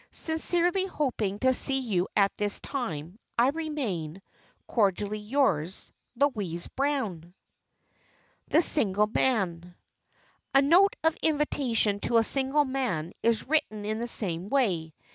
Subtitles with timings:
[0.09, 4.23] Sincerely hoping to see you at that time, I remain,
[4.65, 9.75] "Cordially yours, "Louise Brown." [Sidenote: THE SINGLE MAN]
[10.55, 14.95] A note of invitation to a single man is written in the same way.